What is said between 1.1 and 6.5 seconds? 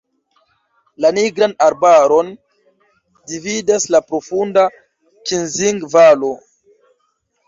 Nigran arbaron dividas la profunda Kinzig-valo.